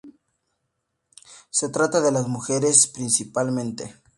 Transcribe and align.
Se 1.51 1.69
trata 1.69 2.01
de 2.01 2.11
las 2.11 2.27
mujeres, 2.27 2.87
principalmente. 2.87 4.01